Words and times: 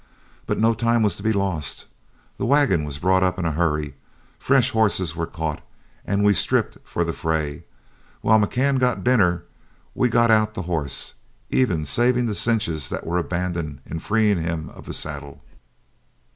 But 0.47 0.57
no 0.57 0.73
time 0.73 1.03
was 1.03 1.15
to 1.17 1.21
be 1.21 1.31
lost; 1.31 1.85
the 2.37 2.45
wagon 2.47 2.85
was 2.85 2.97
brought 2.97 3.21
up 3.21 3.37
in 3.37 3.45
a 3.45 3.51
hurry, 3.51 3.93
fresh 4.39 4.71
horses 4.71 5.15
were 5.15 5.27
caught, 5.27 5.61
and 6.05 6.23
we 6.23 6.33
stripped 6.33 6.79
for 6.83 7.03
the 7.03 7.13
fray. 7.13 7.65
While 8.21 8.39
McCann 8.39 8.79
got 8.79 9.03
dinner 9.03 9.43
we 9.93 10.09
got 10.09 10.31
out 10.31 10.55
the 10.55 10.63
horse, 10.63 11.13
even 11.51 11.85
saving 11.85 12.25
the 12.25 12.33
cinches 12.33 12.89
that 12.89 13.05
were 13.05 13.19
abandoned 13.19 13.79
in 13.85 13.99
freeing 13.99 14.39
him 14.41 14.71
of 14.71 14.87
the 14.87 14.93
saddle. 14.93 15.43